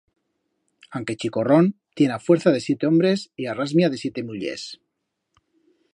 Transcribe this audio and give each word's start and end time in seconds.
Anque 0.97 1.15
chicorrón, 1.21 1.65
tien 1.95 2.11
a 2.17 2.19
fuerza 2.27 2.49
de 2.51 2.63
siete 2.67 2.83
hombres 2.91 3.19
e 3.41 3.43
a 3.45 3.53
rasmia 3.61 3.91
de 3.91 4.01
siete 4.03 4.21
mullers. 4.27 4.63